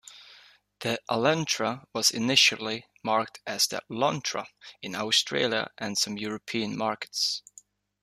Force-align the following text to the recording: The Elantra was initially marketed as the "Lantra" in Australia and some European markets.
The 0.79 0.99
Elantra 1.11 1.85
was 1.93 2.09
initially 2.09 2.87
marketed 3.03 3.43
as 3.45 3.67
the 3.67 3.83
"Lantra" 3.87 4.47
in 4.81 4.95
Australia 4.95 5.69
and 5.77 5.95
some 5.95 6.17
European 6.17 6.75
markets. 6.75 7.43